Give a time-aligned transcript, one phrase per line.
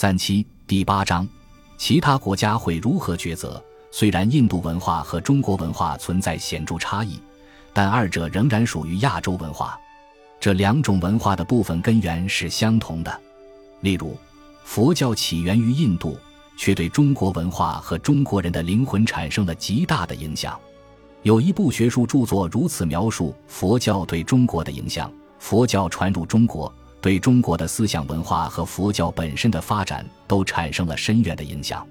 [0.00, 1.28] 三七第八章，
[1.76, 3.62] 其他国家会如何抉择？
[3.90, 7.20] 虽然印度文化和中国文化存在显著差异，
[7.74, 9.78] 但二者仍然属于亚洲文化。
[10.40, 13.20] 这两种文化的部分根源是相同的。
[13.82, 14.16] 例如，
[14.64, 16.16] 佛教起源于印度，
[16.56, 20.58] 却对中国文化和中国人的灵魂产生了极大的影响。
[21.24, 31.86] 有一部学术著作如此描述佛教对中国的影响：佛教传入中国，对中国的思想文化和佛教本身的发展都产生了深远的影响。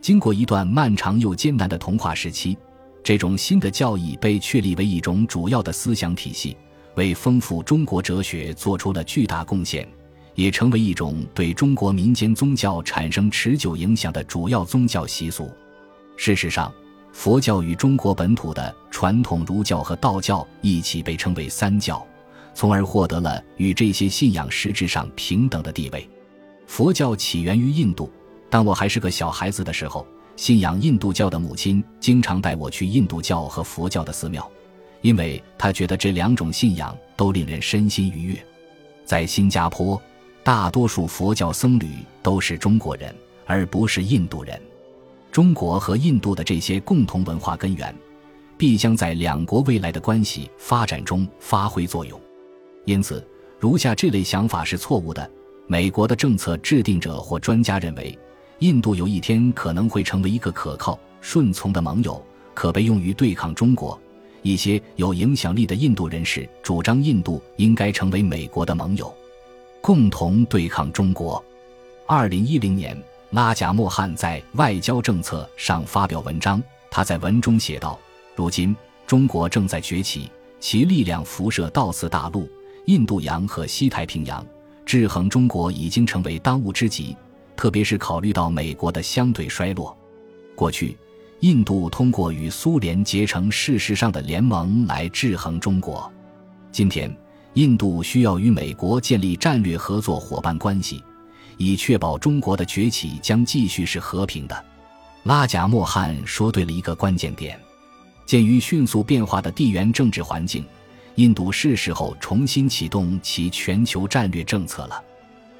[0.00, 2.56] 经过一段漫长又艰难的同化时期，
[3.02, 6.56] 这种新的教义被确立为一种主要的思想体系，
[6.94, 9.88] 为丰富中国哲学做出了巨大贡献，
[10.34, 15.50] 也成为一种对中国民间宗教产生持久影响的主要宗教习俗。
[16.16, 16.72] 事实上，
[17.12, 22.06] 佛教与中国本土的传统儒教和道教一起被称为三教，
[22.54, 26.08] 从而获得了与这些信仰实质上平等的地位。
[26.66, 28.10] 佛教起源于印度，
[28.48, 34.50] 当我还是个小孩子的时候，信仰印度教的母亲经常带我去印度教和佛教的寺庙，
[35.02, 38.46] 因为她觉得这两种信仰都令人身心愉悦。
[39.04, 40.00] 在新加坡，
[40.42, 41.88] 大多数佛教僧侣
[42.22, 44.60] 都是中国人，而不是印度人。
[45.30, 47.94] 中国和印度的这些共同文化根源，
[48.56, 52.20] 必将在两国未来的关系发展中发挥作用。
[52.84, 53.26] 因此，
[53.58, 55.30] 如下这类想法是错误的：
[55.66, 58.18] 美国的政策制定者或专家认为，
[58.58, 63.98] 印度有一天可能会成为一个可靠、顺从的盟友，可被用于对抗中国。
[64.42, 69.12] 一些有影响力的印度人士主张，印度应该成为美国的盟友，
[69.80, 71.42] 共同对抗中国。
[72.06, 72.96] 二零一零年。
[73.30, 77.98] 拉贾莫汗在外交政策上发表文章，他在文中写道
[78.36, 78.76] ：“如今
[79.08, 82.48] 中国正在崛起，其力量辐射到此大陆、
[82.86, 84.44] 印度洋和西太平洋，
[84.84, 87.16] 制衡中国已经成为当务之急。
[87.56, 89.96] 特别是考虑到美国的相对衰落，
[90.56, 90.96] 过去
[91.40, 96.12] 印度通过与苏联结成事实上的联盟来制衡中国，
[96.72, 97.14] 今天
[97.52, 101.02] 印度需要与美国建立战略合作伙伴关系。”
[101.56, 104.64] 以确保中国的崛起将继续是和平的，
[105.22, 107.56] 拉贾莫汉说对了一个关键点。
[108.26, 110.64] 鉴于迅速变化的地缘政治环境，
[111.16, 115.02] 印度是时候重新启动其全球战略政策了。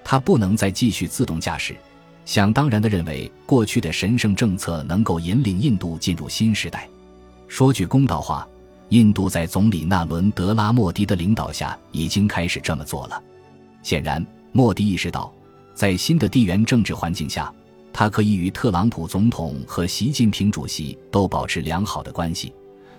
[0.03, 1.75] 他不能再继续自动驾驶，
[2.25, 6.89] 想当然地认为过去的神圣政策能够引领印度进入新时代。
[7.49, 8.47] 说句公道话，
[8.89, 13.23] 印度在总理纳伦德拉莫迪的领导下已经开始这么做了。
[13.83, 15.33] 显然，莫迪意识到。
[15.75, 17.53] 在新的地缘政治环境下，
[17.93, 22.53] 他可以与特朗普总统和习近平主席都保持良好的关系，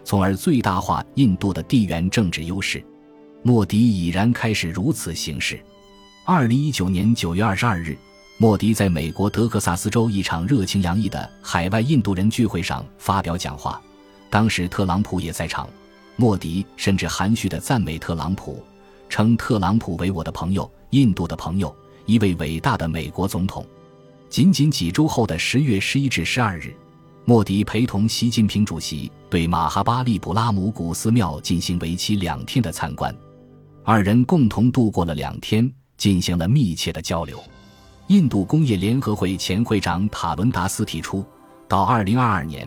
[0.06, 2.82] 从而最大化印度的地缘政治优势。
[3.42, 5.60] 莫迪已然开始如此行事。
[6.24, 7.98] 二零一九年九月二十二日，
[8.38, 13.82] 莫迪在美国德克萨斯州一场热情洋溢的海外印度人聚会上发表讲话，
[14.30, 15.68] 当时特朗普也在场。
[16.16, 18.64] 莫迪甚至含蓄地赞美特朗普，
[19.10, 21.76] 称特朗普为我的朋友，印度的朋友。
[22.06, 23.66] 一位伟大的美国总统。
[24.30, 26.74] 仅仅几周后的十月十一至十二日，
[27.26, 33.14] 莫迪陪同习近平主席对马哈巴利普拉姆古寺庙进行为期两天的参观，
[33.84, 37.38] 二人共同度过了两天，进行了密切的交流。
[38.08, 41.22] 印度工业联合会前会长塔伦达斯提出，
[41.68, 42.66] 到二零二二年，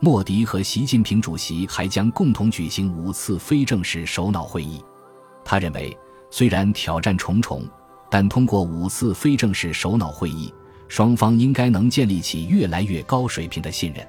[0.00, 4.82] 莫迪和习近平主席还将共同举行五次非正式首脑会议。
[5.44, 5.96] 他认为，
[6.28, 7.62] 虽然挑战重重。
[8.10, 10.52] 但通过五次非正式首脑会议，
[10.88, 14.04] 双方应该能建立起越来越高水平的信任，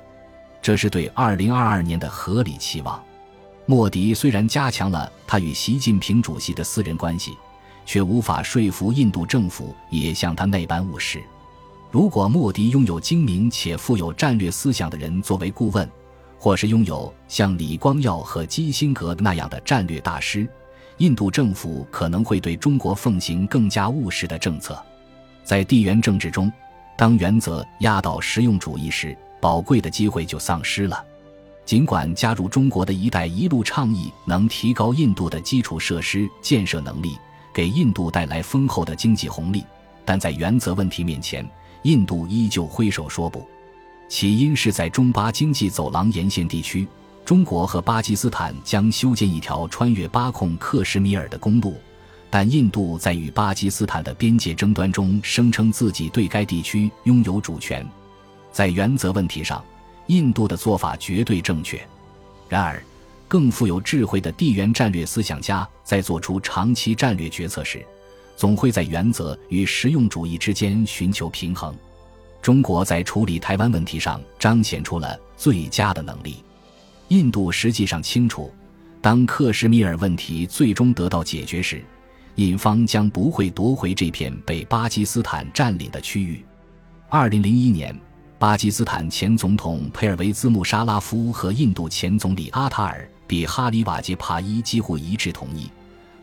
[0.62, 3.02] 这是对二零二二年的合理期望。
[3.66, 7.38] 莫迪虽然加强了他与习近平主席的私人关系，
[7.86, 11.22] 却无法说服印度政府也像他那般务实。
[11.90, 15.90] 如果莫迪拥有精明且富有战略思想的人作为顾问，
[16.38, 20.48] 或是拥有像李光耀和基辛格那样的战略大师。
[20.98, 24.80] 印度政府可能会对中国奉行更加务实的政策，
[25.44, 26.52] 在地缘政治中，
[26.96, 31.04] 当原则压倒实用主义时，宝贵的机会就丧失了。
[31.66, 37.18] 尽管加入中国的一带一路倡议能提高印度的基础设施建设能力，
[37.54, 39.64] 给印度带来丰厚的经济红利，
[40.06, 41.48] 但在原则问题面前，
[41.84, 43.48] 印度依旧挥手说不。
[44.10, 46.88] 起因是在中巴经济走廊沿线地区。
[47.24, 51.76] 中国和巴基斯坦将修建一条穿越巴控克什米尔的公路，
[52.30, 57.88] 但印度在与巴基斯坦的边界争端中声称自己对该地区拥有主权。
[58.52, 59.64] 在原则问题上，
[60.08, 61.82] 印度的做法绝对正确。
[62.50, 62.84] 然而，
[63.28, 67.86] 更富有智慧的地缘战略思想家在做出长期战略决策时，
[68.36, 71.74] 总会在原则与实用主义之间寻求平衡。
[72.42, 76.44] 中国在处理台湾问题上彰显出了最佳的能力。
[77.10, 78.52] 印度实际上清楚，
[79.00, 81.84] 当克什米尔问题最终得到解决时，
[82.36, 86.44] 印方将不会夺回这片被巴基斯坦占领的区域。
[87.10, 87.96] 二零零一年，
[88.42, 95.70] 巴基斯坦前总统佩尔维兹·穆沙拉夫和印度前总理阿塔尔·比哈里·瓦杰帕伊几乎一致同意，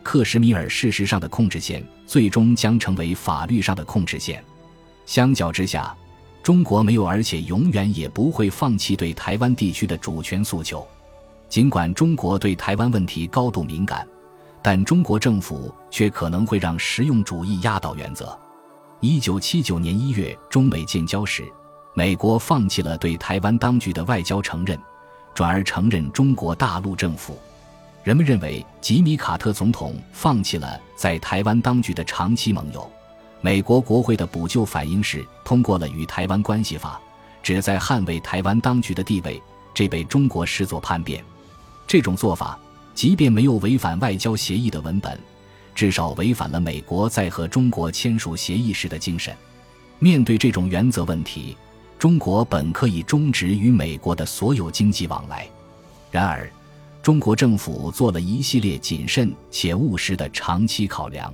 [0.03, 4.43] 克什米尔事实上的控制线最终将成为法律上的控制线。
[5.05, 5.95] 相较之下，
[6.43, 10.85] 中国没有，而且永远也不会放弃对台湾地区的主权诉求。
[11.47, 14.05] 尽管中国对台湾问题高度敏感，
[14.61, 18.37] 但中国政府却可能会让实用主义压倒原则。
[18.99, 21.49] 一九七九年一月，中美建交时，
[21.99, 24.79] 美国放弃了对台湾当局的外交承认，
[25.33, 27.37] 转而承认中国大陆政府。
[28.05, 32.89] 人们认为，吉米·卡特总统放弃了在台湾当局的长期盟友。
[33.41, 37.01] 美国国会的补救反应是通过了《与台湾关系法》，
[37.45, 39.43] 旨在捍卫台湾当局的地位，
[39.73, 41.21] 这被中国视作叛变。
[41.85, 42.57] 这种做法，
[42.95, 45.19] 即便没有违反外交协议的文本，
[45.75, 49.35] 至少违反了美国在和中国签署协议时的精神。
[50.01, 51.57] 面对这种原则问题，
[51.99, 55.45] 中国本可以终止与美国的所有经济往来。
[56.09, 56.49] 然而，
[57.03, 61.31] 中国政府做了一系列谨慎且务实的长期考量。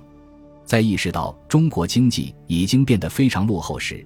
[0.65, 4.03] 在意识到中国经济已经变得非常落后时，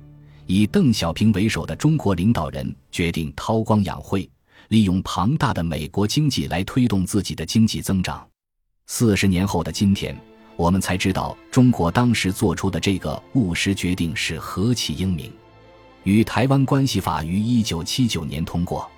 [0.48, 4.30] 以邓小平为首的中国领导人决定韬光养晦，
[4.68, 8.28] 利用庞大的美国经济来推动自己的经济增长。
[8.88, 10.14] 四十年后的今天，
[10.58, 15.32] 我们才知道中国当时做出的这个务实决定是何其英明。
[16.10, 18.90] 与台湾关系法于一九七九年通过，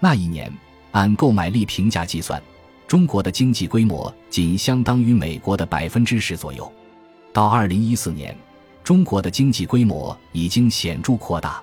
[0.00, 0.52] 那一年
[0.90, 2.42] 按购买力评价计算，
[2.88, 6.70] 中国的经济规模仅相当于美国的百分之十左右。
[7.32, 8.36] 到二零一四年，
[8.82, 11.62] 中国的经济规模已经显著扩大，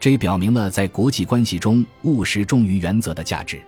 [0.00, 3.62] 这表明了在国际关系中务实重于原则的价值。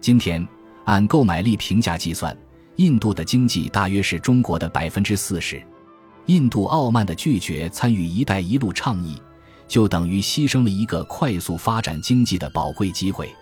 [0.00, 0.46] 今天，
[0.86, 2.34] 按购买力评价计算，
[2.76, 5.62] 印度的经济大约是中国的百分之四十。
[6.26, 9.20] 印度傲慢地拒绝参与“一带一路”倡议，
[9.68, 13.32] 就等于牺牲了一个快速发展经济的宝贵机会。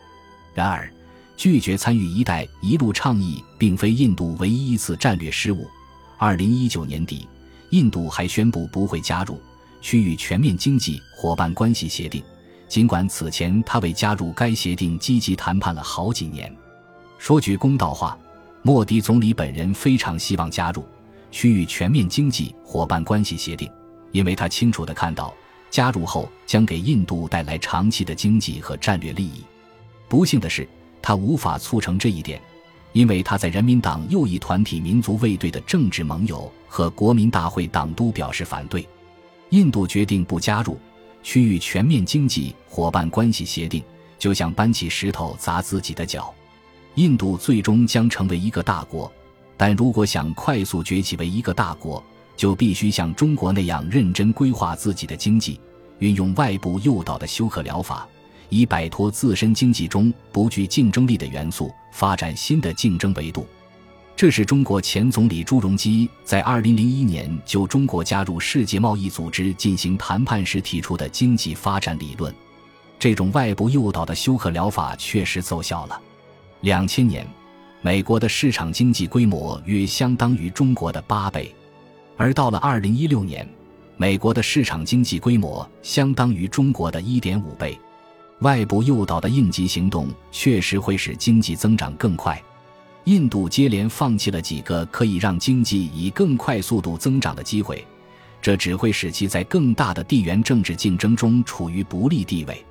[0.52, 0.92] 然而，
[1.36, 5.66] 拒绝参与“一带一路”倡议并非印度唯一一次战略失误。
[6.18, 7.28] 二零一九年底，
[7.70, 9.40] 印度还宣布不会加入
[9.80, 12.22] 区域全面经济伙伴关系协定，
[12.68, 16.50] 尽管此前他为加入该协定积极谈判了好几年。
[17.18, 18.18] 说句公道话，
[18.62, 20.84] 莫迪总理本人非常希望加入
[21.30, 23.70] 区域全面经济伙伴关系协定，
[24.10, 25.34] 因为他清楚地看到
[25.76, 29.44] 加入后将给印度带来长期的经济和战略利益。
[30.08, 30.66] 不幸的是，
[31.02, 32.40] 他无法促成这一点。
[32.94, 38.88] 因为他在人民党右翼团体民族卫队的政治盟友和国民大会党都表示反对，
[39.50, 40.78] 印度决定不加入
[41.22, 43.84] 区域全面经济伙伴关系协定，
[44.18, 46.32] 就像搬起石头砸自己的脚。
[46.94, 49.12] 印度最终将成为一个大国，
[49.58, 52.02] 但如果想快速崛起为一个大国，
[52.36, 55.58] 就必须像中国那样认真规划自己的经济，
[55.98, 58.06] 运用外部诱导的休克疗法。
[58.48, 63.44] 以摆脱自身经济中不具竞争力的元素，发展新的竞争维度。
[64.14, 72.32] 这是中国前总理朱镕基在2001年就中国加入世界贸易组织进行谈判时提出的经济发展理论。
[72.98, 76.00] 这种外部诱导的休克疗法确实奏效了。
[76.60, 77.26] 两千年，
[77.82, 81.54] 美国的市场经济规模约相当于中国的八倍，
[82.16, 83.48] 而到了2016年，
[83.96, 87.78] 美国的市场经济规模相当于中国的一点五倍。
[88.40, 92.42] 外部诱导的应急行动确实会使经济增长更快。
[93.04, 97.86] 印度接连放弃了几个可以让经济以更快速度增长的机会，
[98.42, 102.64] 这只会使其在更大的地缘政治竞争中处于不利地位。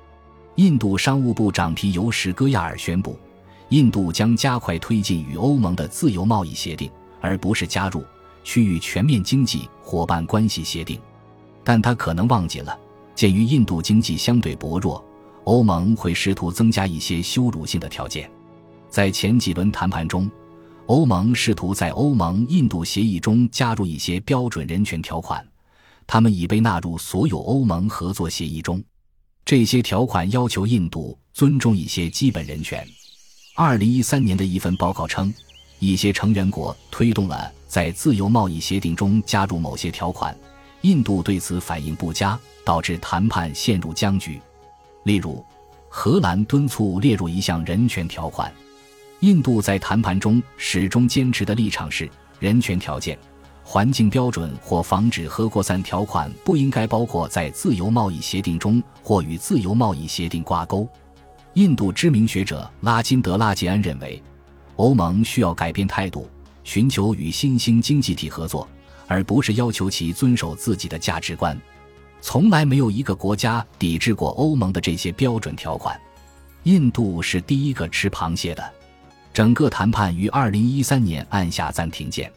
[0.56, 3.18] 印度商务部长皮尤什·戈亚尔宣布，
[3.70, 8.04] 印度将加快推进与欧盟的自由贸易协定，而不是加入
[8.46, 11.00] 区域全面经济伙伴关系协定。
[11.64, 12.78] 但他可能忘记了，
[13.12, 15.04] 鉴于印度经济相对薄弱。
[15.42, 18.30] 欧盟会试图增加一些羞辱性的条件，
[18.88, 20.30] 在前几轮谈判中，
[20.86, 25.44] 欧盟试图在欧盟印度协议中加入一些标准人权条款，
[26.06, 28.82] 他们已被纳入所有欧盟合作协议中。
[29.44, 32.86] 这些条款要求印度尊重一些基本人权。
[33.54, 35.32] 二零一三年的一份报告称，
[35.78, 40.36] 一些成员国推动了在自由贸易协定中加入某些条款，
[40.82, 44.40] 印度对此反应不佳，导致谈判陷入僵局。
[45.02, 45.44] 例如，
[45.88, 48.52] 荷兰敦促列入一项人权条款。
[49.20, 52.08] 印度在谈判中始终坚持的立场是，
[52.38, 53.18] 人权条件
[53.64, 60.88] 环境标准或防止核扩散条款不应该包括在自由贸易协定中或与自由贸易协定挂钩。
[61.54, 64.22] 印度知名学者拉金德拉吉安认为，
[64.76, 66.28] 欧盟需要改变态度，
[66.66, 68.68] 寻求与新兴经济体合作，
[69.06, 71.56] 而不是要求其遵守自己的价值观。
[72.20, 75.98] 从来没有一个国家抵制过欧盟的这些标准条款。
[76.64, 78.72] 印度是第一个吃螃蟹的。
[79.32, 82.30] 整个谈判于二零一三年按下暂停键。